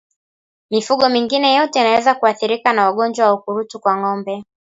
[0.71, 4.43] Mifugo mingine yote inaweza kuathirika na ugonjwa wa ukurutu kwa ngombe